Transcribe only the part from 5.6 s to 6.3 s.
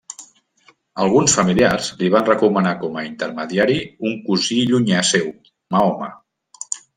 Mahoma.